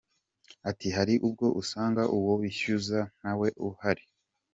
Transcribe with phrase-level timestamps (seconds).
[0.69, 4.03] Ati “Hari ubwo usanga uwo bishyuza ntawe uhari.